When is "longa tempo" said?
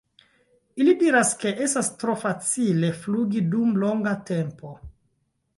3.85-4.77